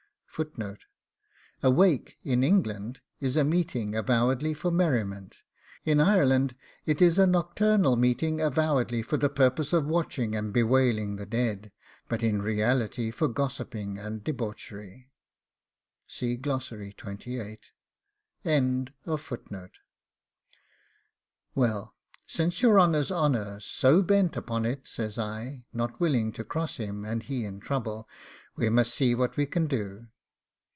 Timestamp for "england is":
2.41-3.35